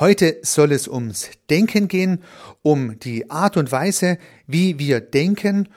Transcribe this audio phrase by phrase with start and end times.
[0.00, 2.22] Heute soll es ums Denken gehen,
[2.62, 5.68] um die Art und Weise, wie wir denken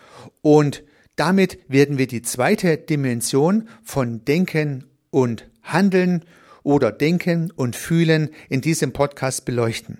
[0.41, 0.83] und
[1.17, 6.23] damit werden wir die zweite Dimension von Denken und Handeln
[6.63, 9.97] oder Denken und Fühlen in diesem Podcast beleuchten.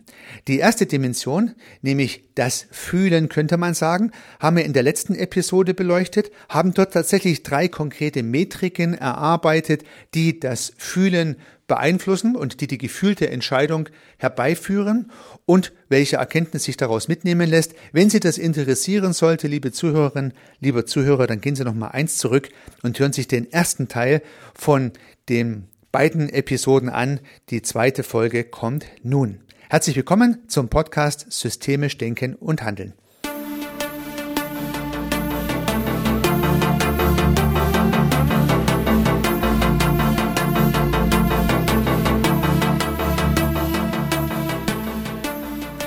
[0.48, 1.52] Die erste Dimension,
[1.82, 6.94] nämlich das Fühlen könnte man sagen, haben wir in der letzten Episode beleuchtet, haben dort
[6.94, 9.84] tatsächlich drei konkrete Metriken erarbeitet,
[10.14, 11.36] die das Fühlen
[11.68, 15.12] beeinflussen und die die gefühlte Entscheidung herbeiführen
[15.46, 17.74] und welche Erkenntnis sich daraus mitnehmen lässt.
[17.92, 22.18] Wenn Sie das interessieren sollte, liebe Zuhörerinnen, lieber Zuhörer, dann gehen Sie noch mal eins
[22.18, 22.50] zurück
[22.82, 24.22] und hören sich den ersten Teil
[24.54, 24.92] von
[25.30, 27.20] dem beiden Episoden an.
[27.50, 29.40] Die zweite Folge kommt nun.
[29.70, 32.94] Herzlich willkommen zum Podcast Systemisch Denken und Handeln.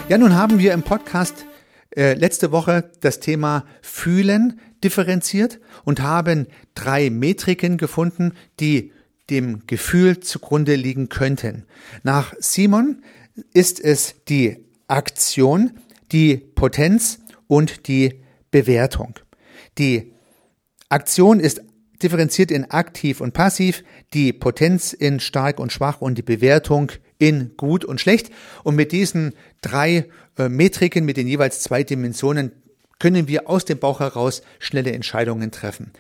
[0.09, 1.47] Ja, nun haben wir im Podcast
[1.97, 8.93] äh, letzte Woche das Thema Fühlen differenziert und haben drei Metriken gefunden, die
[9.31, 11.65] dem Gefühl zugrunde liegen könnten.
[12.05, 13.03] Nach Simon
[13.53, 15.73] ist es die Aktion,
[16.13, 18.23] die Potenz und die
[18.53, 19.19] Bewertung.
[19.77, 20.13] Die
[20.89, 21.63] Aktion ist
[22.01, 23.83] differenziert in aktiv und passiv,
[24.15, 28.31] die Potenz in stark und schwach und die Bewertung in gut und schlecht.
[28.63, 30.07] Und mit diesen drei
[30.39, 32.53] äh, Metriken, mit den jeweils zwei Dimensionen,
[32.99, 35.93] können wir aus dem Bauch heraus schnelle Entscheidungen treffen.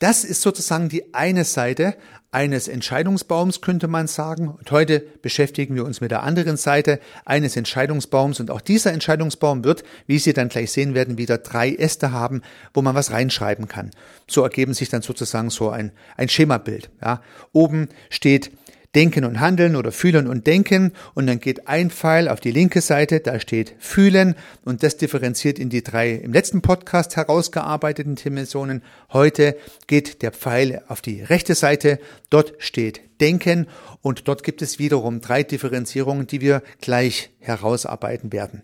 [0.00, 1.94] Das ist sozusagen die eine Seite
[2.32, 4.48] eines Entscheidungsbaums, könnte man sagen.
[4.48, 8.40] Und heute beschäftigen wir uns mit der anderen Seite eines Entscheidungsbaums.
[8.40, 12.42] Und auch dieser Entscheidungsbaum wird, wie Sie dann gleich sehen werden, wieder drei Äste haben,
[12.72, 13.90] wo man was reinschreiben kann.
[14.26, 16.90] So ergeben sich dann sozusagen so ein, ein Schemabild.
[17.02, 17.20] Ja.
[17.52, 18.52] Oben steht
[18.94, 22.80] Denken und Handeln oder Fühlen und Denken und dann geht ein Pfeil auf die linke
[22.80, 28.82] Seite, da steht Fühlen und das differenziert in die drei im letzten Podcast herausgearbeiteten Dimensionen.
[29.12, 29.56] Heute
[29.86, 32.00] geht der Pfeil auf die rechte Seite,
[32.30, 33.68] dort steht Denken
[34.02, 38.62] und dort gibt es wiederum drei Differenzierungen, die wir gleich herausarbeiten werden.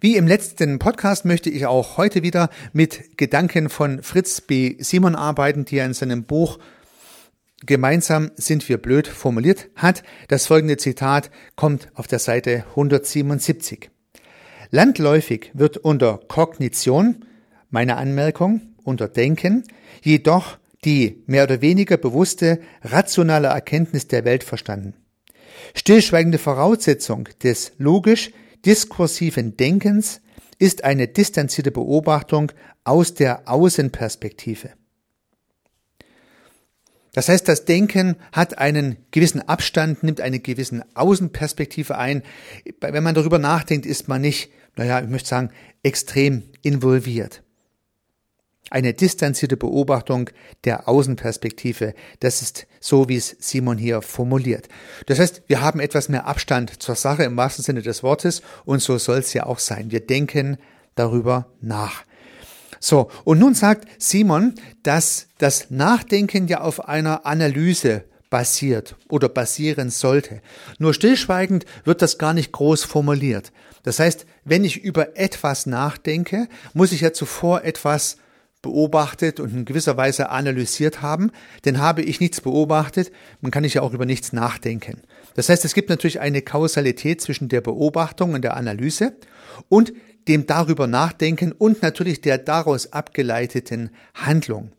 [0.00, 4.76] Wie im letzten Podcast möchte ich auch heute wieder mit Gedanken von Fritz B.
[4.78, 6.60] Simon arbeiten, die er in seinem Buch
[7.66, 10.02] Gemeinsam sind wir blöd formuliert hat.
[10.28, 13.90] Das folgende Zitat kommt auf der Seite 177.
[14.70, 17.24] Landläufig wird unter Kognition,
[17.70, 19.64] meine Anmerkung, unter Denken,
[20.02, 24.94] jedoch die mehr oder weniger bewusste, rationale Erkenntnis der Welt verstanden.
[25.74, 28.30] Stillschweigende Voraussetzung des logisch
[28.64, 30.20] diskursiven Denkens
[30.58, 32.52] ist eine distanzierte Beobachtung
[32.84, 34.70] aus der Außenperspektive.
[37.18, 42.22] Das heißt, das Denken hat einen gewissen Abstand, nimmt eine gewissen Außenperspektive ein.
[42.80, 45.50] Wenn man darüber nachdenkt, ist man nicht, naja, ich möchte sagen,
[45.82, 47.42] extrem involviert.
[48.70, 50.30] Eine distanzierte Beobachtung
[50.62, 51.92] der Außenperspektive.
[52.20, 54.68] Das ist so, wie es Simon hier formuliert.
[55.06, 58.80] Das heißt, wir haben etwas mehr Abstand zur Sache im wahrsten Sinne des Wortes und
[58.80, 59.90] so soll es ja auch sein.
[59.90, 60.56] Wir denken
[60.94, 62.04] darüber nach.
[62.80, 69.90] So, und nun sagt Simon, dass das Nachdenken ja auf einer Analyse basiert oder basieren
[69.90, 70.42] sollte.
[70.78, 73.52] Nur stillschweigend wird das gar nicht groß formuliert.
[73.82, 78.18] Das heißt, wenn ich über etwas nachdenke, muss ich ja zuvor etwas
[78.60, 81.30] beobachtet und in gewisser Weise analysiert haben,
[81.64, 85.02] denn habe ich nichts beobachtet, dann kann ich ja auch über nichts nachdenken.
[85.34, 89.16] Das heißt, es gibt natürlich eine Kausalität zwischen der Beobachtung und der Analyse
[89.68, 89.92] und
[90.28, 94.72] dem darüber nachdenken und natürlich der daraus abgeleiteten Handlung.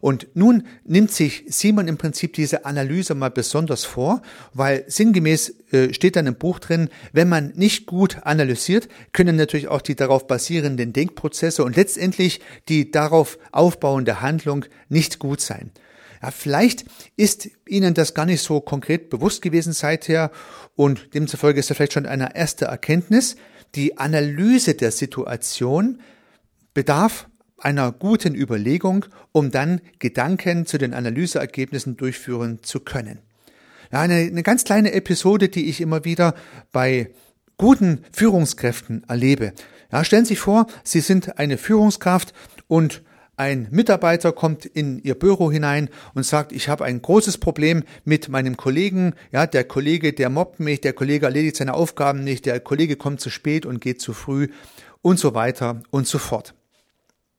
[0.00, 4.22] Und nun nimmt sich Simon im Prinzip diese Analyse mal besonders vor,
[4.54, 9.68] weil sinngemäß äh, steht dann im Buch drin, wenn man nicht gut analysiert, können natürlich
[9.68, 15.70] auch die darauf basierenden Denkprozesse und letztendlich die darauf aufbauende Handlung nicht gut sein.
[16.22, 16.84] Ja, vielleicht
[17.16, 20.32] ist Ihnen das gar nicht so konkret bewusst gewesen seither
[20.74, 23.36] und demzufolge ist das vielleicht schon eine erste Erkenntnis,
[23.74, 26.00] die Analyse der Situation
[26.74, 27.28] bedarf
[27.58, 33.18] einer guten Überlegung, um dann Gedanken zu den Analyseergebnissen durchführen zu können.
[33.90, 36.34] Eine, eine ganz kleine Episode, die ich immer wieder
[36.72, 37.10] bei
[37.56, 39.52] guten Führungskräften erlebe.
[39.90, 42.34] Ja, stellen Sie sich vor, Sie sind eine Führungskraft
[42.66, 43.02] und
[43.38, 48.28] ein Mitarbeiter kommt in Ihr Büro hinein und sagt, ich habe ein großes Problem mit
[48.28, 49.14] meinem Kollegen.
[49.32, 53.20] Ja, der Kollege, der mobbt mich, der Kollege erledigt seine Aufgaben nicht, der Kollege kommt
[53.20, 54.48] zu spät und geht zu früh
[55.02, 56.54] und so weiter und so fort.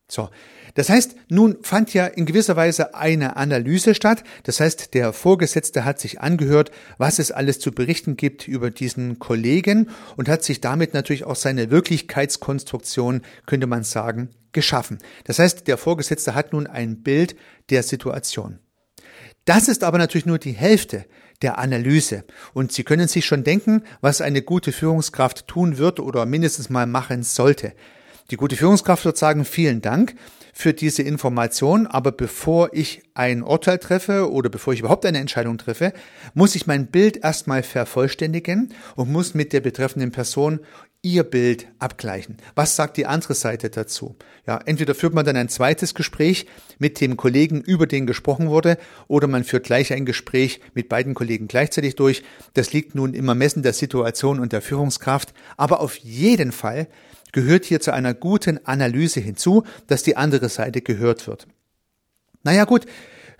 [0.08, 0.30] So.
[0.76, 4.24] Das heißt, nun fand ja in gewisser Weise eine Analyse statt.
[4.44, 9.20] Das heißt, der Vorgesetzte hat sich angehört, was es alles zu berichten gibt über diesen
[9.20, 15.00] Kollegen und hat sich damit natürlich auch seine Wirklichkeitskonstruktion, könnte man sagen, geschaffen.
[15.26, 17.36] Das heißt, der Vorgesetzte hat nun ein Bild
[17.70, 18.60] der Situation.
[19.46, 21.06] Das ist aber natürlich nur die Hälfte
[21.42, 22.26] der Analyse.
[22.54, 26.86] Und Sie können sich schon denken, was eine gute Führungskraft tun wird oder mindestens mal
[26.86, 27.74] machen sollte.
[28.32, 30.14] Die gute Führungskraft wird sagen, vielen Dank
[30.54, 35.58] für diese Information, aber bevor ich ein Urteil treffe oder bevor ich überhaupt eine Entscheidung
[35.58, 35.94] treffe,
[36.34, 40.60] muss ich mein Bild erstmal vervollständigen und muss mit der betreffenden Person
[41.02, 42.38] ihr Bild abgleichen.
[42.56, 44.16] Was sagt die andere Seite dazu?
[44.46, 46.46] Ja, entweder führt man dann ein zweites Gespräch
[46.78, 51.14] mit dem Kollegen, über den gesprochen wurde, oder man führt gleich ein Gespräch mit beiden
[51.14, 52.24] Kollegen gleichzeitig durch.
[52.54, 55.34] Das liegt nun im Ermessen der Situation und der Führungskraft.
[55.56, 56.88] Aber auf jeden Fall
[57.32, 61.48] gehört hier zu einer guten Analyse hinzu, dass die andere Seite gehört wird.
[62.44, 62.86] Naja gut,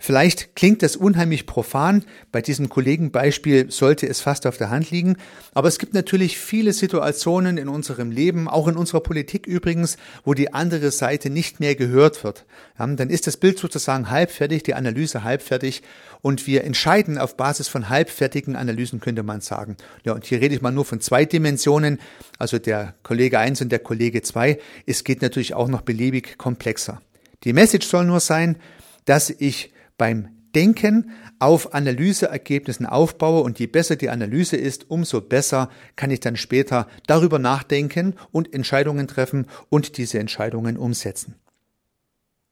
[0.02, 2.06] Vielleicht klingt das unheimlich profan.
[2.32, 5.16] Bei diesem Kollegenbeispiel sollte es fast auf der Hand liegen.
[5.52, 10.32] Aber es gibt natürlich viele Situationen in unserem Leben, auch in unserer Politik übrigens, wo
[10.32, 12.46] die andere Seite nicht mehr gehört wird.
[12.78, 15.82] Dann ist das Bild sozusagen halbfertig, die Analyse halbfertig
[16.22, 19.76] und wir entscheiden auf Basis von halbfertigen Analysen, könnte man sagen.
[20.04, 22.00] Ja, und hier rede ich mal nur von zwei Dimensionen,
[22.38, 24.58] also der Kollege 1 und der Kollege 2.
[24.86, 27.02] Es geht natürlich auch noch beliebig komplexer.
[27.44, 28.56] Die Message soll nur sein,
[29.04, 35.68] dass ich beim Denken auf Analyseergebnissen aufbaue und je besser die Analyse ist, umso besser
[35.94, 41.34] kann ich dann später darüber nachdenken und Entscheidungen treffen und diese Entscheidungen umsetzen.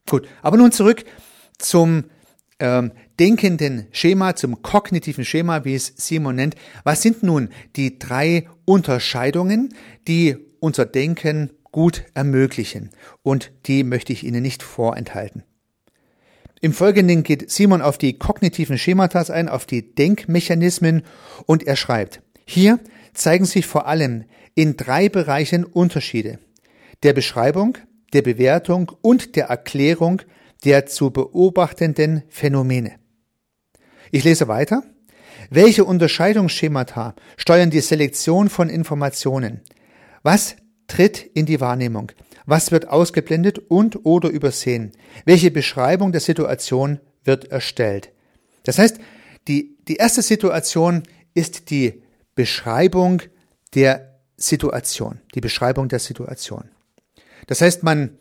[0.06, 1.04] Gut, aber nun zurück
[1.56, 2.04] zum
[2.60, 6.54] ähm, denkenden Schema, zum kognitiven Schema, wie es Simon nennt.
[6.84, 9.74] Was sind nun die drei Unterscheidungen,
[10.06, 12.90] die unser Denken gut ermöglichen?
[13.22, 15.44] Und die möchte ich Ihnen nicht vorenthalten.
[16.60, 21.02] Im Folgenden geht Simon auf die kognitiven Schemata ein, auf die Denkmechanismen
[21.46, 22.81] und er schreibt, hier
[23.14, 24.25] zeigen sich vor allem
[24.55, 26.38] in drei Bereichen Unterschiede.
[27.05, 27.78] Der Beschreibung,
[28.12, 30.22] der Bewertung und der Erklärung
[30.64, 32.96] der zu beobachtenden Phänomene.
[34.11, 34.82] Ich lese weiter.
[35.50, 39.61] Welche Unterscheidungsschemata steuern die Selektion von Informationen?
[40.22, 40.56] Was
[40.88, 42.11] tritt in die Wahrnehmung?
[42.50, 44.92] Was wird ausgeblendet und oder übersehen?
[45.26, 48.10] Welche Beschreibung der Situation wird erstellt?
[48.64, 48.98] Das heißt,
[49.48, 51.02] die, die erste Situation
[51.34, 52.02] ist die
[52.34, 53.20] Beschreibung
[53.74, 56.70] der Situation, die Beschreibung der Situation.
[57.48, 58.16] Das heißt, man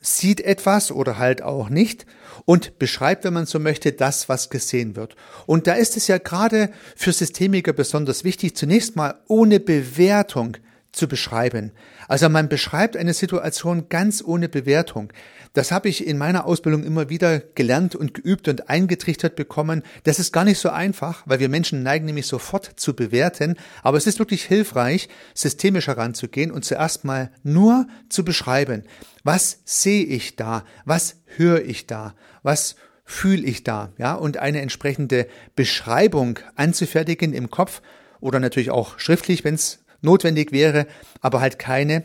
[0.00, 2.04] sieht etwas oder halt auch nicht
[2.46, 5.14] und beschreibt, wenn man so möchte, das, was gesehen wird.
[5.46, 10.56] Und da ist es ja gerade für Systemiker besonders wichtig, zunächst mal ohne Bewertung
[10.92, 11.72] zu beschreiben.
[12.08, 15.12] Also man beschreibt eine Situation ganz ohne Bewertung.
[15.52, 19.82] Das habe ich in meiner Ausbildung immer wieder gelernt und geübt und eingetrichtert bekommen.
[20.04, 23.56] Das ist gar nicht so einfach, weil wir Menschen neigen nämlich sofort zu bewerten.
[23.82, 28.84] Aber es ist wirklich hilfreich, systemisch heranzugehen und zuerst mal nur zu beschreiben.
[29.24, 30.64] Was sehe ich da?
[30.84, 32.14] Was höre ich da?
[32.42, 33.92] Was fühle ich da?
[33.98, 35.26] Ja, und eine entsprechende
[35.56, 37.82] Beschreibung anzufertigen im Kopf
[38.20, 40.86] oder natürlich auch schriftlich, wenn es notwendig wäre,
[41.20, 42.04] aber halt keine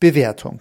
[0.00, 0.60] Bewertung.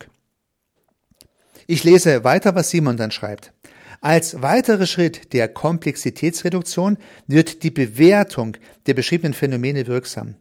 [1.68, 3.54] Ich lese weiter, was Simon dann schreibt.
[4.02, 10.36] Als weiterer Schritt der Komplexitätsreduktion wird die Bewertung der beschriebenen Phänomene wirksam.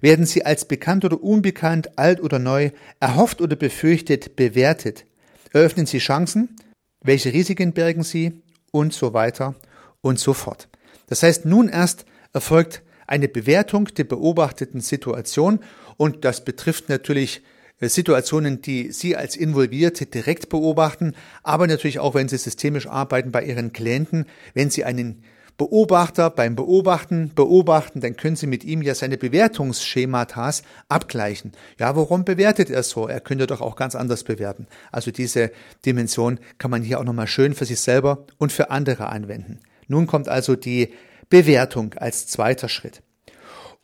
[0.00, 5.04] Werden sie als bekannt oder unbekannt, alt oder neu, erhofft oder befürchtet bewertet,
[5.52, 6.56] eröffnen sie Chancen,
[7.00, 9.54] welche Risiken bergen sie und so weiter
[10.00, 10.68] und so fort.
[11.06, 15.60] Das heißt, nun erst erfolgt eine Bewertung der beobachteten Situation
[15.96, 17.42] und das betrifft natürlich
[17.80, 23.32] äh, Situationen, die Sie als Involvierte direkt beobachten, aber natürlich auch, wenn Sie systemisch arbeiten
[23.32, 25.22] bei Ihren Klienten, wenn Sie einen
[25.56, 31.52] Beobachter beim Beobachten beobachten, dann können Sie mit ihm ja seine Bewertungsschematas abgleichen.
[31.78, 33.06] Ja, warum bewertet er so?
[33.06, 34.66] Er könnte doch auch ganz anders bewerten.
[34.90, 35.52] Also diese
[35.86, 39.60] Dimension kann man hier auch nochmal schön für sich selber und für andere anwenden.
[39.86, 40.92] Nun kommt also die
[41.28, 43.02] Bewertung als zweiter Schritt.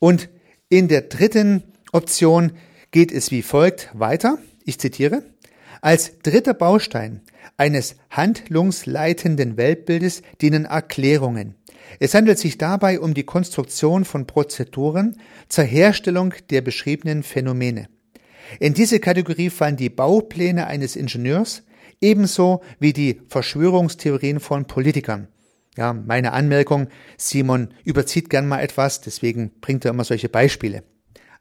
[0.01, 0.29] Und
[0.69, 1.63] in der dritten
[1.93, 2.53] Option
[2.93, 4.39] geht es wie folgt weiter.
[4.65, 5.25] Ich zitiere.
[5.81, 7.23] Als dritter Baustein
[7.57, 11.55] eines handlungsleitenden Weltbildes dienen Erklärungen.
[11.99, 15.17] Es handelt sich dabei um die Konstruktion von Prozeduren
[15.49, 17.89] zur Herstellung der beschriebenen Phänomene.
[18.61, 21.63] In diese Kategorie fallen die Baupläne eines Ingenieurs
[22.01, 25.29] ebenso wie die Verschwörungstheorien von Politikern.
[25.77, 30.83] Ja, meine Anmerkung, Simon überzieht gern mal etwas, deswegen bringt er immer solche Beispiele.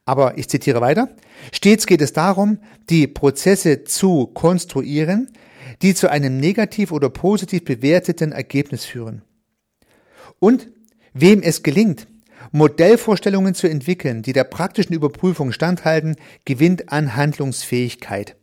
[0.09, 1.07] Aber ich zitiere weiter.
[1.51, 2.57] Stets geht es darum,
[2.89, 5.29] die Prozesse zu konstruieren,
[5.83, 9.21] die zu einem negativ oder positiv bewerteten Ergebnis führen.
[10.39, 10.71] Und
[11.13, 12.07] wem es gelingt,
[12.51, 18.35] Modellvorstellungen zu entwickeln, die der praktischen Überprüfung standhalten, gewinnt an Handlungsfähigkeit.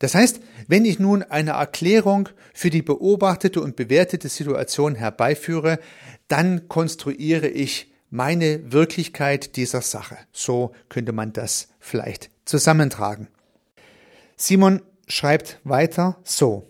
[0.00, 5.78] Das heißt, wenn ich nun eine Erklärung für die beobachtete und bewertete Situation herbeiführe,
[6.28, 10.18] dann konstruiere ich meine Wirklichkeit dieser Sache.
[10.32, 13.28] So könnte man das vielleicht zusammentragen.
[14.36, 16.66] Simon schreibt weiter so.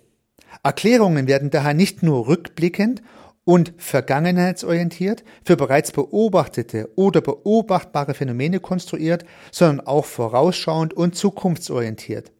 [0.62, 3.02] Erklärungen werden daher nicht nur rückblickend
[3.44, 12.32] und vergangenheitsorientiert für bereits beobachtete oder beobachtbare Phänomene konstruiert, sondern auch vorausschauend und zukunftsorientiert.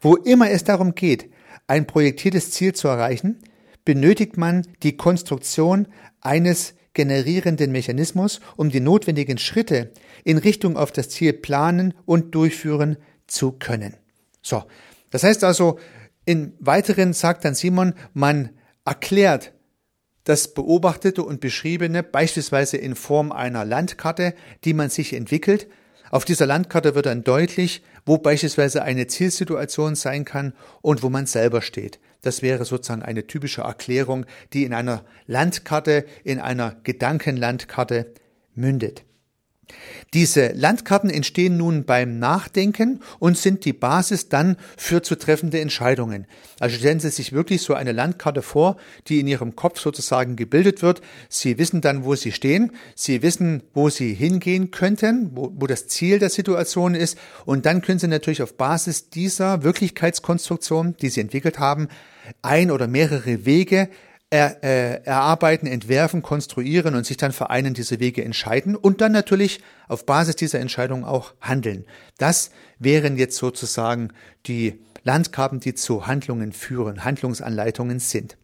[0.00, 1.30] Wo immer es darum geht,
[1.66, 3.42] ein projektiertes Ziel zu erreichen,
[3.84, 5.88] benötigt man die Konstruktion
[6.20, 9.92] eines generierenden Mechanismus, um die notwendigen Schritte
[10.24, 12.96] in Richtung auf das Ziel planen und durchführen
[13.26, 13.94] zu können.
[14.42, 14.64] So.
[15.10, 15.78] Das heißt also,
[16.24, 18.50] in weiteren sagt dann Simon, man
[18.84, 19.52] erklärt
[20.24, 24.34] das Beobachtete und Beschriebene beispielsweise in Form einer Landkarte,
[24.64, 25.68] die man sich entwickelt.
[26.10, 31.26] Auf dieser Landkarte wird dann deutlich, wo beispielsweise eine Zielsituation sein kann und wo man
[31.26, 31.98] selber steht.
[32.24, 38.14] Das wäre sozusagen eine typische Erklärung, die in einer Landkarte, in einer Gedankenlandkarte
[38.54, 39.04] mündet.
[40.12, 46.26] Diese Landkarten entstehen nun beim Nachdenken und sind die Basis dann für zu treffende Entscheidungen.
[46.60, 48.76] Also stellen Sie sich wirklich so eine Landkarte vor,
[49.08, 51.00] die in Ihrem Kopf sozusagen gebildet wird.
[51.28, 52.72] Sie wissen dann, wo Sie stehen.
[52.94, 57.18] Sie wissen, wo Sie hingehen könnten, wo, wo das Ziel der Situation ist.
[57.44, 61.88] Und dann können Sie natürlich auf Basis dieser Wirklichkeitskonstruktion, die Sie entwickelt haben,
[62.42, 63.88] ein oder mehrere Wege
[64.34, 69.12] er, äh, erarbeiten, entwerfen, konstruieren und sich dann für einen dieser Wege entscheiden und dann
[69.12, 71.84] natürlich auf Basis dieser Entscheidung auch handeln.
[72.18, 72.50] Das
[72.80, 74.12] wären jetzt sozusagen
[74.46, 78.36] die Landkarten, die zu Handlungen führen, Handlungsanleitungen sind.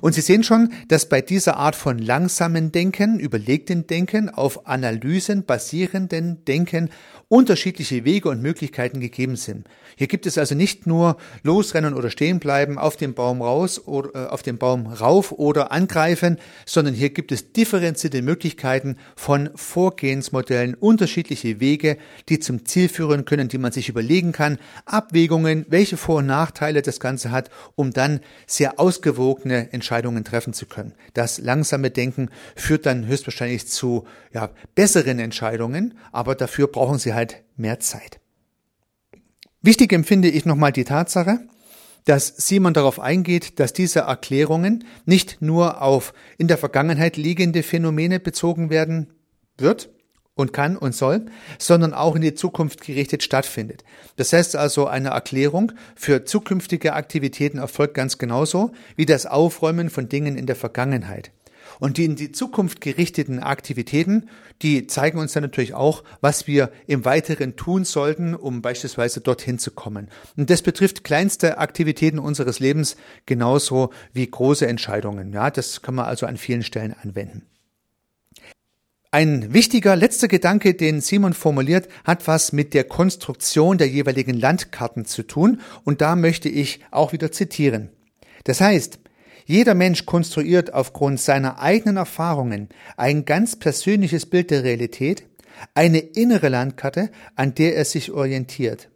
[0.00, 5.44] Und Sie sehen schon, dass bei dieser Art von langsamen Denken, überlegten Denken, auf Analysen
[5.44, 6.90] basierenden Denken
[7.28, 9.66] unterschiedliche Wege und Möglichkeiten gegeben sind.
[9.96, 14.14] Hier gibt es also nicht nur losrennen oder stehen bleiben, auf dem Baum raus oder
[14.14, 20.74] äh, auf dem Baum rauf oder angreifen, sondern hier gibt es differenzierte Möglichkeiten von Vorgehensmodellen,
[20.74, 21.98] unterschiedliche Wege,
[22.30, 26.80] die zum Ziel führen können, die man sich überlegen kann, Abwägungen, welche Vor- und Nachteile
[26.80, 30.94] das Ganze hat, um dann sehr ausgewogene Entscheidungen treffen zu können.
[31.14, 37.42] Das langsame Denken führt dann höchstwahrscheinlich zu ja, besseren Entscheidungen, aber dafür brauchen Sie halt
[37.56, 38.20] mehr Zeit.
[39.62, 41.40] Wichtig empfinde ich nochmal die Tatsache,
[42.04, 48.18] dass Simon darauf eingeht, dass diese Erklärungen nicht nur auf in der Vergangenheit liegende Phänomene
[48.18, 49.12] bezogen werden
[49.58, 49.90] wird,
[50.38, 51.26] und kann und soll,
[51.58, 53.82] sondern auch in die Zukunft gerichtet stattfindet.
[54.16, 60.08] Das heißt also, eine Erklärung für zukünftige Aktivitäten erfolgt ganz genauso wie das Aufräumen von
[60.08, 61.32] Dingen in der Vergangenheit.
[61.80, 64.28] Und die in die Zukunft gerichteten Aktivitäten,
[64.62, 69.58] die zeigen uns dann natürlich auch, was wir im Weiteren tun sollten, um beispielsweise dorthin
[69.58, 70.08] zu kommen.
[70.36, 75.32] Und das betrifft kleinste Aktivitäten unseres Lebens genauso wie große Entscheidungen.
[75.32, 77.42] Ja, das kann man also an vielen Stellen anwenden.
[79.10, 85.06] Ein wichtiger letzter Gedanke, den Simon formuliert, hat was mit der Konstruktion der jeweiligen Landkarten
[85.06, 87.88] zu tun, und da möchte ich auch wieder zitieren.
[88.44, 88.98] Das heißt,
[89.46, 95.24] jeder Mensch konstruiert aufgrund seiner eigenen Erfahrungen ein ganz persönliches Bild der Realität,
[95.72, 98.90] eine innere Landkarte, an der er sich orientiert.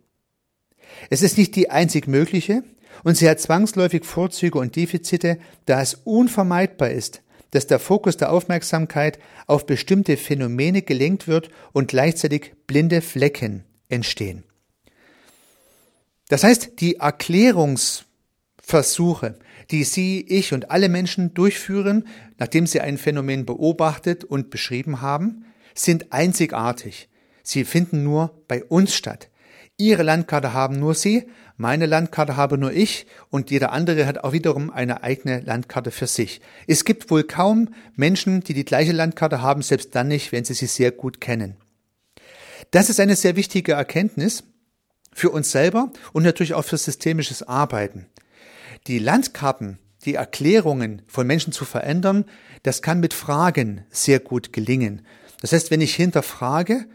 [1.09, 2.65] Es ist nicht die einzig mögliche,
[3.03, 8.33] und sie hat zwangsläufig Vorzüge und Defizite, da es unvermeidbar ist, dass der Fokus der
[8.33, 14.43] Aufmerksamkeit auf bestimmte Phänomene gelenkt wird und gleichzeitig blinde Flecken entstehen.
[16.29, 19.39] Das heißt, die Erklärungsversuche,
[19.71, 25.45] die Sie, ich und alle Menschen durchführen, nachdem sie ein Phänomen beobachtet und beschrieben haben,
[25.75, 27.09] sind einzigartig.
[27.43, 29.29] Sie finden nur bei uns statt.
[29.77, 31.27] Ihre Landkarte haben nur Sie,
[31.63, 36.09] meine Landkarte habe nur ich und jeder andere hat auch wiederum eine eigene Landkarte für
[36.09, 36.41] sich.
[36.67, 40.55] Es gibt wohl kaum Menschen, die die gleiche Landkarte haben, selbst dann nicht, wenn sie
[40.55, 41.57] sie sehr gut kennen.
[42.73, 44.43] Das ist eine sehr wichtige Erkenntnis
[45.15, 48.07] für uns selber und natürlich auch für systemisches Arbeiten.
[48.89, 52.25] Die Landkarten, die Erklärungen von Menschen zu verändern,
[52.65, 55.07] das kann mit Fragen sehr gut gelingen.
[55.41, 56.87] Das heißt, wenn ich hinterfrage,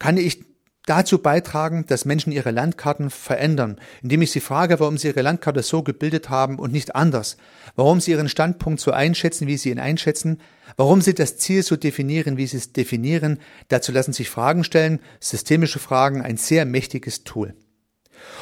[0.00, 0.44] kann ich
[0.86, 5.62] dazu beitragen, dass Menschen ihre Landkarten verändern, indem ich sie frage, warum sie ihre Landkarte
[5.62, 7.36] so gebildet haben und nicht anders,
[7.74, 10.40] warum sie ihren Standpunkt so einschätzen, wie sie ihn einschätzen,
[10.76, 13.38] warum sie das Ziel so definieren, wie sie es definieren.
[13.68, 17.54] Dazu lassen sich Fragen stellen, systemische Fragen, ein sehr mächtiges Tool.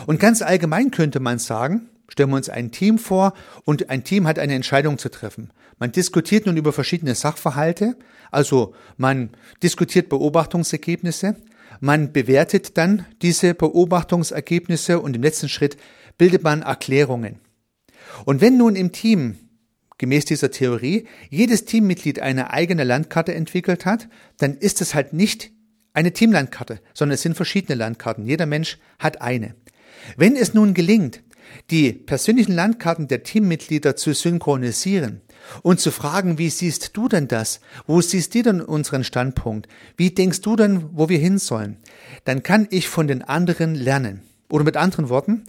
[0.06, 3.32] Und ganz allgemein könnte man sagen, stellen wir uns ein Team vor
[3.64, 5.50] und ein Team hat eine Entscheidung zu treffen.
[5.78, 7.96] Man diskutiert nun über verschiedene Sachverhalte,
[8.30, 9.30] also man
[9.62, 11.36] diskutiert Beobachtungsergebnisse,
[11.84, 15.76] man bewertet dann diese Beobachtungsergebnisse und im letzten Schritt
[16.16, 17.40] bildet man Erklärungen.
[18.24, 19.36] Und wenn nun im Team
[19.98, 25.50] gemäß dieser Theorie jedes Teammitglied eine eigene Landkarte entwickelt hat, dann ist es halt nicht
[25.92, 28.24] eine Teamlandkarte, sondern es sind verschiedene Landkarten.
[28.24, 29.54] Jeder Mensch hat eine.
[30.16, 31.22] Wenn es nun gelingt,
[31.70, 35.20] die persönlichen Landkarten der Teammitglieder zu synchronisieren
[35.62, 37.60] und zu fragen, wie siehst du denn das?
[37.86, 39.68] Wo siehst du denn unseren Standpunkt?
[39.96, 41.78] Wie denkst du denn, wo wir hin sollen?
[42.24, 44.22] Dann kann ich von den anderen lernen.
[44.48, 45.44] Oder mit anderen Worten,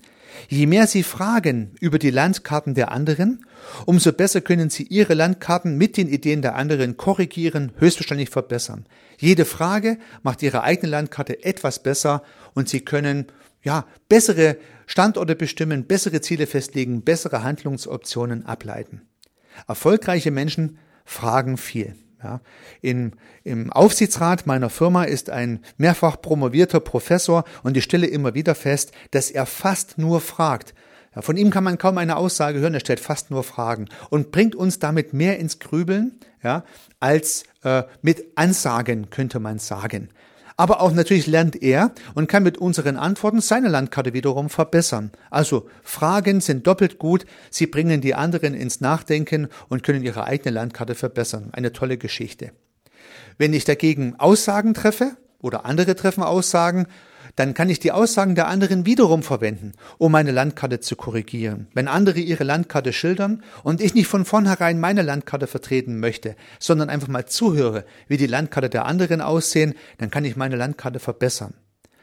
[0.48, 3.46] je mehr Sie fragen über die Landkarten der anderen,
[3.86, 8.86] umso besser können Sie Ihre Landkarten mit den Ideen der anderen korrigieren, höchstwahrscheinlich verbessern.
[9.18, 12.24] Jede Frage macht Ihre eigene Landkarte etwas besser
[12.54, 13.28] und Sie können
[13.66, 19.02] ja, bessere Standorte bestimmen, bessere Ziele festlegen, bessere Handlungsoptionen ableiten.
[19.68, 21.96] Erfolgreiche Menschen fragen viel.
[22.24, 22.42] Ja,
[22.82, 23.12] in,
[23.44, 28.94] Im Aufsichtsrat meiner Firma ist ein mehrfach promovierter Professor und ich stelle immer wieder fest,
[29.12, 30.74] dass er fast nur fragt.
[31.16, 34.32] Ja, von ihm kann man kaum eine Aussage hören, er stellt fast nur Fragen und
[34.32, 36.64] bringt uns damit mehr ins Grübeln ja,
[37.00, 40.10] als äh, mit Ansagen, könnte man sagen.
[40.58, 45.12] Aber auch natürlich lernt er und kann mit unseren Antworten seine Landkarte wiederum verbessern.
[45.30, 50.56] Also Fragen sind doppelt gut, sie bringen die anderen ins Nachdenken und können ihre eigene
[50.56, 51.50] Landkarte verbessern.
[51.52, 52.52] Eine tolle Geschichte.
[53.38, 56.88] Wenn ich dagegen Aussagen treffe oder andere treffen Aussagen,
[57.36, 61.68] dann kann ich die Aussagen der anderen wiederum verwenden, um meine Landkarte zu korrigieren.
[61.74, 66.90] Wenn andere ihre Landkarte schildern und ich nicht von vornherein meine Landkarte vertreten möchte, sondern
[66.90, 71.54] einfach mal zuhöre, wie die Landkarte der anderen aussehen, dann kann ich meine Landkarte verbessern.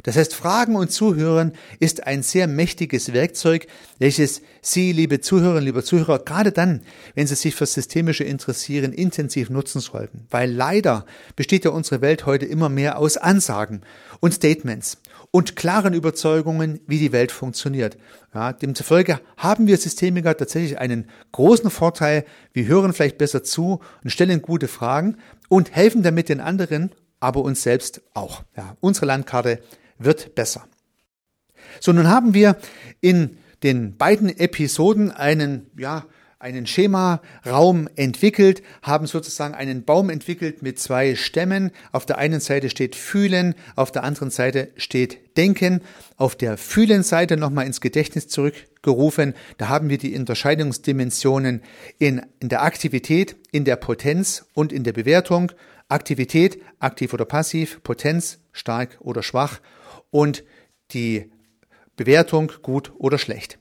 [0.02, 5.84] Das heißt, Fragen und Zuhören ist ein sehr mächtiges Werkzeug, welches Sie, liebe Zuhörerinnen, liebe
[5.84, 6.82] Zuhörer, gerade dann,
[7.14, 10.26] wenn Sie sich für Systemische interessieren, intensiv nutzen sollten.
[10.28, 13.82] Weil leider besteht ja unsere Welt heute immer mehr aus Ansagen
[14.18, 14.98] und Statements
[15.32, 17.96] und klaren Überzeugungen, wie die Welt funktioniert.
[18.34, 22.24] Ja, demzufolge haben wir Systemiker tatsächlich einen großen Vorteil.
[22.52, 25.16] Wir hören vielleicht besser zu und stellen gute Fragen
[25.48, 28.44] und helfen damit den anderen, aber uns selbst auch.
[28.56, 29.60] Ja, unsere Landkarte
[29.98, 30.66] wird besser.
[31.80, 32.56] So, nun haben wir
[33.00, 36.04] in den beiden Episoden einen, ja,
[36.42, 41.70] einen Schemaraum entwickelt, haben sozusagen einen Baum entwickelt mit zwei Stämmen.
[41.92, 45.82] Auf der einen Seite steht Fühlen, auf der anderen Seite steht Denken.
[46.16, 49.34] Auf der Fühlen-Seite nochmal ins Gedächtnis zurückgerufen.
[49.56, 51.62] Da haben wir die Unterscheidungsdimensionen
[51.98, 55.52] in, in der Aktivität, in der Potenz und in der Bewertung.
[55.88, 59.60] Aktivität, aktiv oder passiv, Potenz, stark oder schwach
[60.10, 60.42] und
[60.90, 61.30] die
[61.96, 63.58] Bewertung gut oder schlecht.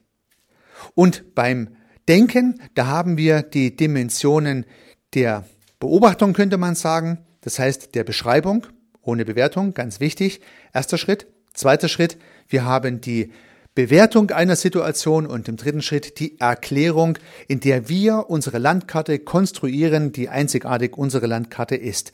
[0.95, 1.75] Und beim
[2.07, 4.65] Denken, da haben wir die Dimensionen
[5.13, 5.45] der
[5.79, 8.67] Beobachtung, könnte man sagen, das heißt der Beschreibung
[9.01, 10.41] ohne Bewertung, ganz wichtig.
[10.73, 11.27] Erster Schritt.
[11.53, 13.31] Zweiter Schritt, wir haben die
[13.75, 20.11] Bewertung einer Situation und im dritten Schritt die Erklärung, in der wir unsere Landkarte konstruieren,
[20.11, 22.11] die einzigartig unsere Landkarte ist.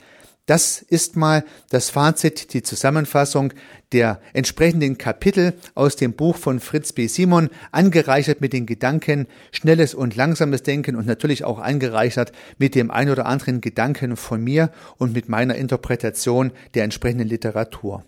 [0.48, 3.52] Das ist mal das Fazit, die Zusammenfassung
[3.92, 7.06] der entsprechenden Kapitel aus dem Buch von Fritz B.
[7.06, 12.90] Simon, angereichert mit den Gedanken schnelles und langsames Denken und natürlich auch angereichert mit dem
[12.90, 18.06] ein oder anderen Gedanken von mir und mit meiner Interpretation der entsprechenden Literatur.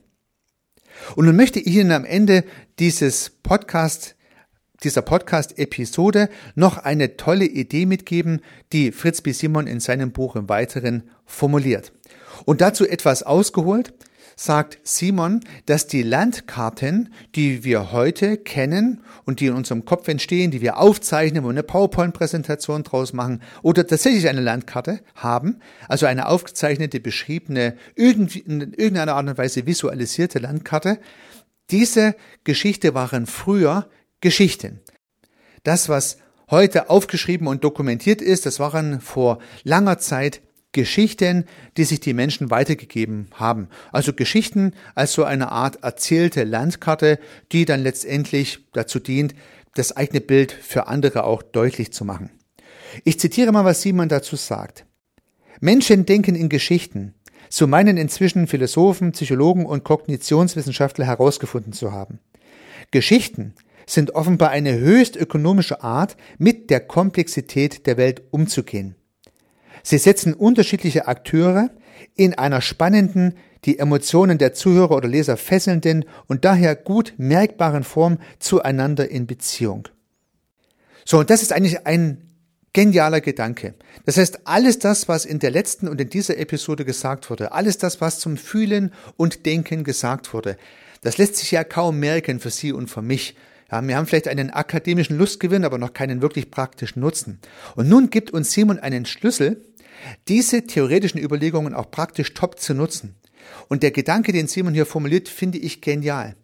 [1.17, 2.45] Und nun möchte ich Ihnen am Ende
[2.79, 4.17] dieses Podcast
[4.83, 8.41] dieser Podcast-Episode noch eine tolle Idee mitgeben,
[8.73, 9.33] die Fritz B.
[9.33, 11.93] Simon in seinem Buch im Weiteren formuliert.
[12.45, 13.93] Und dazu etwas ausgeholt,
[14.41, 20.51] sagt Simon, dass die Landkarten, die wir heute kennen und die in unserem Kopf entstehen,
[20.51, 26.27] die wir aufzeichnen und eine PowerPoint-Präsentation draus machen oder tatsächlich eine Landkarte haben, also eine
[26.27, 30.99] aufgezeichnete, beschriebene, in irgendeiner Art und Weise visualisierte Landkarte,
[31.71, 33.89] diese Geschichte waren früher
[34.23, 34.81] Geschichten.
[35.65, 36.17] Das, was
[36.51, 40.41] heute aufgeschrieben und dokumentiert ist, das waren vor langer Zeit
[40.73, 43.69] Geschichten, die sich die Menschen weitergegeben haben.
[43.93, 47.19] Also Geschichten als so eine Art erzählte Landkarte,
[47.51, 49.35] die dann letztendlich dazu dient,
[49.75, 52.31] das eigene Bild für andere auch deutlich zu machen.
[53.05, 54.85] Ich zitiere mal, was Simon dazu sagt.
[55.61, 57.15] Menschen denken in Geschichten.
[57.49, 62.21] So meinen inzwischen Philosophen, Psychologen und Kognitionswissenschaftler herausgefunden zu haben.
[62.93, 63.55] Geschichten
[63.87, 68.95] sind offenbar eine höchst ökonomische Art, mit der Komplexität der Welt umzugehen.
[69.83, 71.71] Sie setzen unterschiedliche Akteure
[72.17, 78.19] in einer spannenden, die Emotionen der Zuhörer oder Leser fesselnden und daher gut merkbaren Form
[78.39, 79.89] zueinander in Beziehung.
[81.05, 82.31] So, und das ist eigentlich ein
[82.73, 83.75] genialer Gedanke.
[84.07, 87.79] Das heißt, alles das, was in der letzten und in dieser Episode gesagt wurde, alles
[87.79, 90.57] das, was zum Fühlen und Denken gesagt wurde,
[91.03, 93.35] das lässt sich ja kaum merken für Sie und für mich.
[93.71, 97.39] Ja, wir haben vielleicht einen akademischen Lustgewinn, aber noch keinen wirklich praktischen Nutzen.
[97.77, 99.65] Und nun gibt uns Simon einen Schlüssel,
[100.29, 103.17] diese theoretischen Überlegungen auch praktisch top zu nutzen.
[103.69, 106.37] Und der Gedanke, den Simon hier formuliert, finde ich genial.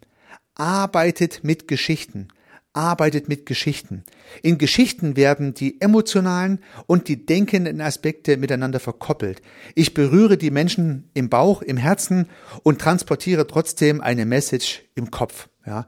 [0.54, 2.28] Arbeitet mit Geschichten
[2.76, 4.04] arbeitet mit Geschichten.
[4.42, 9.40] In Geschichten werden die emotionalen und die denkenden Aspekte miteinander verkoppelt.
[9.74, 12.28] Ich berühre die Menschen im Bauch, im Herzen
[12.62, 15.48] und transportiere trotzdem eine Message im Kopf.
[15.66, 15.86] Ja,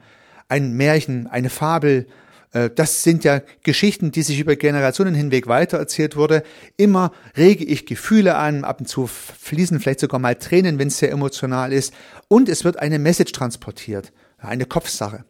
[0.49, 2.07] ein Märchen, eine Fabel,
[2.53, 6.43] das sind ja Geschichten, die sich über Generationen hinweg weitererzählt wurde.
[6.77, 10.99] Immer rege ich Gefühle an, ab und zu fließen vielleicht sogar mal Tränen, wenn es
[10.99, 11.93] sehr emotional ist.
[12.29, 15.25] Und es wird eine Message transportiert, eine Kopfsache.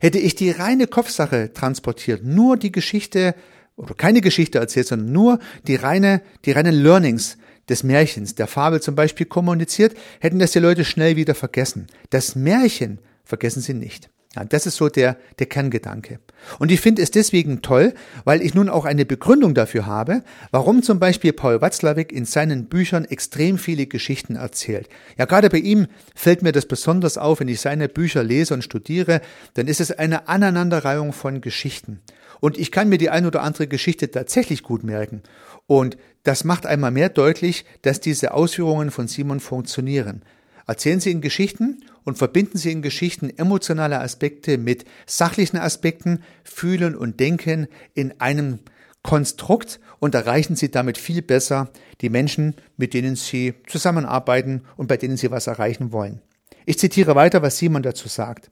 [0.00, 3.34] Hätte ich die reine Kopfsache transportiert, nur die Geschichte
[3.76, 7.36] oder keine Geschichte erzählt, sondern nur die reine, die reinen Learnings
[7.68, 11.86] des Märchens, der Fabel zum Beispiel kommuniziert, hätten das die Leute schnell wieder vergessen.
[12.10, 14.10] Das Märchen vergessen sie nicht.
[14.36, 16.20] Ja, das ist so der, der Kerngedanke.
[16.58, 17.94] Und ich finde es deswegen toll,
[18.24, 22.66] weil ich nun auch eine Begründung dafür habe, warum zum Beispiel Paul Watzlawick in seinen
[22.66, 24.88] Büchern extrem viele Geschichten erzählt.
[25.16, 28.62] Ja, gerade bei ihm fällt mir das besonders auf, wenn ich seine Bücher lese und
[28.62, 29.22] studiere,
[29.54, 32.00] dann ist es eine Aneinanderreihung von Geschichten.
[32.40, 35.22] Und ich kann mir die ein oder andere Geschichte tatsächlich gut merken.
[35.66, 40.22] Und das macht einmal mehr deutlich, dass diese Ausführungen von Simon funktionieren.
[40.66, 46.96] Erzählen Sie in Geschichten und verbinden Sie in Geschichten emotionale Aspekte mit sachlichen Aspekten, Fühlen
[46.96, 48.58] und Denken in einem
[49.02, 54.96] Konstrukt und erreichen Sie damit viel besser die Menschen, mit denen Sie zusammenarbeiten und bei
[54.96, 56.20] denen Sie was erreichen wollen.
[56.64, 58.50] Ich zitiere weiter, was Simon dazu sagt.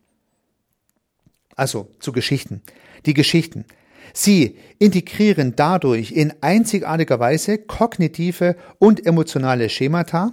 [1.56, 2.62] Also zu Geschichten.
[3.06, 3.64] Die Geschichten.
[4.12, 10.32] Sie integrieren dadurch in einzigartiger Weise kognitive und emotionale Schemata,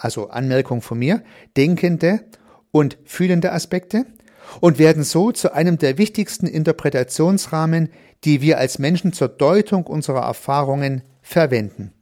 [0.00, 1.22] also Anmerkung von mir,
[1.56, 2.24] denkende
[2.72, 4.06] und fühlende Aspekte
[4.60, 7.90] und werden so zu einem der wichtigsten Interpretationsrahmen,
[8.24, 11.92] die wir als Menschen zur Deutung unserer Erfahrungen verwenden.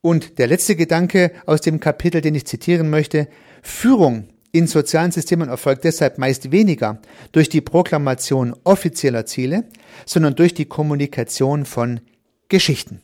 [0.00, 3.28] Und der letzte Gedanke aus dem Kapitel, den ich zitieren möchte,
[3.62, 7.00] Führung in sozialen Systemen erfolgt deshalb meist weniger
[7.32, 9.64] durch die Proklamation offizieller Ziele,
[10.06, 12.00] sondern durch die Kommunikation von
[12.48, 13.02] Geschichten.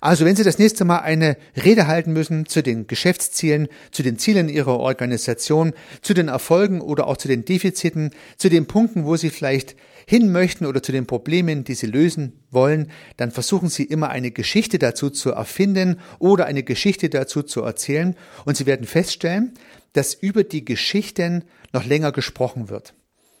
[0.00, 4.18] Also wenn Sie das nächste Mal eine Rede halten müssen zu den Geschäftszielen, zu den
[4.18, 9.16] Zielen Ihrer Organisation, zu den Erfolgen oder auch zu den Defiziten, zu den Punkten, wo
[9.16, 13.84] Sie vielleicht hin möchten oder zu den Problemen, die Sie lösen wollen, dann versuchen Sie
[13.84, 18.86] immer eine Geschichte dazu zu erfinden oder eine Geschichte dazu zu erzählen und Sie werden
[18.86, 19.52] feststellen,
[19.92, 22.94] dass über die Geschichten noch länger gesprochen wird.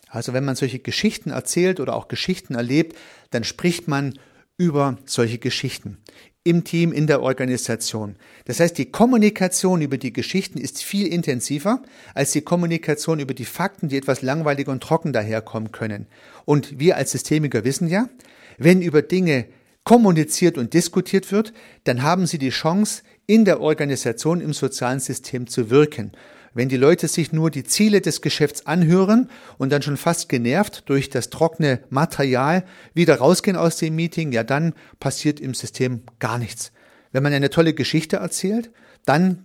[0.08, 2.96] Also wenn man solche Geschichten erzählt oder auch Geschichten erlebt,
[3.30, 4.18] dann spricht man
[4.56, 5.98] über solche Geschichten
[6.42, 8.16] im Team, in der Organisation.
[8.46, 11.82] Das heißt, die Kommunikation über die Geschichten ist viel intensiver
[12.14, 16.06] als die Kommunikation über die Fakten, die etwas langweilig und trocken daherkommen können.
[16.46, 18.08] Und wir als Systemiker wissen ja,
[18.56, 19.46] wenn über Dinge
[19.84, 21.52] kommuniziert und diskutiert wird,
[21.84, 26.10] dann haben sie die Chance, in der Organisation, im sozialen System zu wirken.
[26.52, 30.84] Wenn die Leute sich nur die Ziele des Geschäfts anhören und dann schon fast genervt
[30.86, 36.38] durch das trockene Material wieder rausgehen aus dem Meeting, ja dann passiert im System gar
[36.38, 36.72] nichts.
[37.12, 38.70] Wenn man eine tolle Geschichte erzählt,
[39.04, 39.44] dann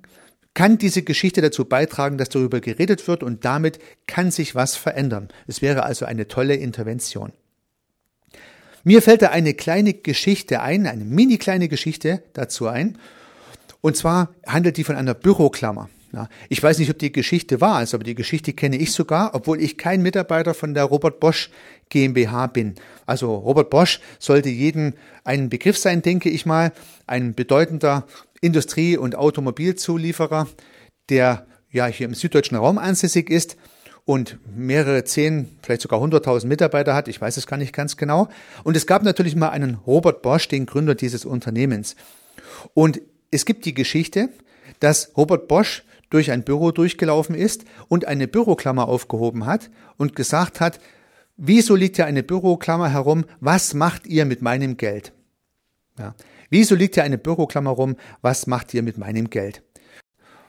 [0.56, 5.28] kann diese Geschichte dazu beitragen, dass darüber geredet wird und damit kann sich was verändern.
[5.48, 7.34] Es wäre also eine tolle Intervention.
[8.84, 12.98] Mir fällt da eine kleine Geschichte ein, eine mini kleine Geschichte dazu ein.
[13.82, 15.90] Und zwar handelt die von einer Büroklammer.
[16.16, 19.36] Ja, ich weiß nicht, ob die Geschichte wahr ist, aber die Geschichte kenne ich sogar,
[19.36, 21.50] obwohl ich kein Mitarbeiter von der Robert Bosch
[21.90, 22.76] GmbH bin.
[23.06, 24.94] Also Robert Bosch sollte jeden
[25.26, 26.72] ein Begriff sein, denke ich mal,
[27.06, 28.08] ein bedeutender
[28.40, 30.48] Industrie- und Automobilzulieferer,
[31.10, 33.58] der ja hier im süddeutschen Raum ansässig ist
[34.06, 37.10] und mehrere zehn, vielleicht sogar hunderttausend Mitarbeiter hat.
[37.10, 38.30] Ich weiß es gar nicht ganz genau.
[38.64, 41.98] Und es gab natürlich mal einen Robert Bosch, den Gründer dieses Unternehmens.
[42.74, 43.02] Und
[43.32, 44.30] es gibt die Geschichte,
[44.80, 50.60] dass Robert Bosch durch ein Büro durchgelaufen ist und eine Büroklammer aufgehoben hat und gesagt
[50.60, 50.80] hat,
[51.38, 53.26] wieso liegt hier eine Büroklammer herum?
[53.40, 55.14] Was macht ihr mit meinem Geld?
[55.98, 56.16] Ja.
[56.50, 57.96] Wieso liegt hier eine Büroklammer rum?
[58.22, 59.62] Was macht ihr mit meinem Geld?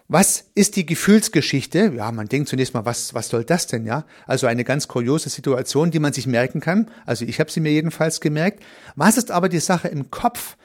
[0.09, 1.93] Was ist die Gefühlsgeschichte?
[1.97, 4.05] Ja, man denkt zunächst mal, was, was soll das denn, ja?
[4.27, 6.89] Also eine ganz kuriose Situation, die man sich merken kann.
[7.07, 8.63] Also ich habe sie mir jedenfalls gemerkt.
[8.95, 10.57] Was ist aber die Sache im Kopf,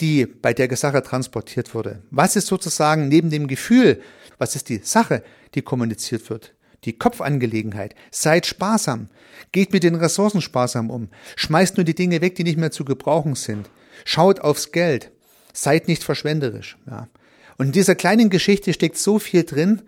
[0.00, 2.02] die bei der Sache transportiert wurde?
[2.10, 4.02] Was ist sozusagen neben dem Gefühl
[4.40, 5.22] was ist die Sache,
[5.54, 6.54] die kommuniziert wird?
[6.84, 7.94] die Kopfangelegenheit.
[8.10, 9.08] Seid sparsam.
[9.52, 11.08] Geht mit den Ressourcen sparsam um.
[11.36, 13.68] Schmeißt nur die Dinge weg, die nicht mehr zu gebrauchen sind.
[14.04, 15.10] Schaut aufs Geld.
[15.52, 16.78] Seid nicht verschwenderisch.
[16.88, 17.08] Ja.
[17.58, 19.82] Und in dieser kleinen Geschichte steckt so viel drin.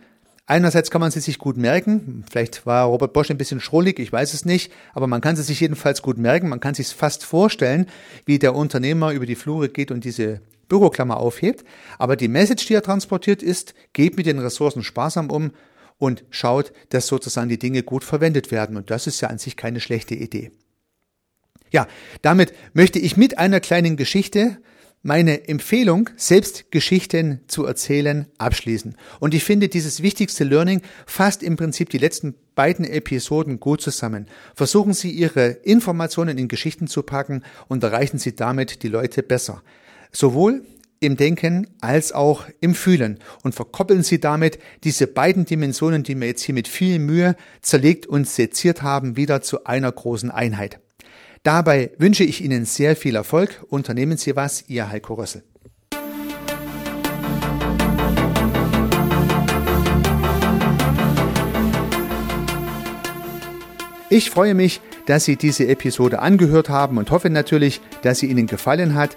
[0.44, 2.24] Einerseits kann man sie sich gut merken.
[2.30, 4.72] Vielleicht war Robert Bosch ein bisschen schrullig, ich weiß es nicht.
[4.92, 6.48] Aber man kann sie sich jedenfalls gut merken.
[6.48, 7.86] Man kann sich fast vorstellen,
[8.26, 11.64] wie der Unternehmer über die Flure geht und diese Büroklammer aufhebt.
[11.98, 15.50] Aber die Message, die er transportiert, ist, geht mit den Ressourcen sparsam um
[15.98, 18.78] und schaut, dass sozusagen die Dinge gut verwendet werden.
[18.78, 20.50] Und das ist ja an sich keine schlechte Idee.
[21.70, 21.86] Ja,
[22.22, 24.56] damit möchte ich mit einer kleinen Geschichte
[25.02, 28.96] meine Empfehlung, selbst Geschichten zu erzählen, abschließen.
[29.20, 34.26] Und ich finde, dieses wichtigste Learning fasst im Prinzip die letzten beiden Episoden gut zusammen.
[34.54, 39.62] Versuchen Sie, Ihre Informationen in Geschichten zu packen und erreichen Sie damit die Leute besser.
[40.14, 40.62] Sowohl
[41.00, 46.26] im Denken als auch im Fühlen und verkoppeln Sie damit diese beiden Dimensionen, die wir
[46.26, 50.80] jetzt hier mit viel Mühe zerlegt und seziert haben, wieder zu einer großen Einheit.
[51.44, 53.64] Dabei wünsche ich Ihnen sehr viel Erfolg.
[53.70, 55.42] Unternehmen Sie was, Ihr Heiko Rössel.
[64.10, 68.46] Ich freue mich, dass Sie diese Episode angehört haben und hoffe natürlich, dass sie Ihnen
[68.46, 69.16] gefallen hat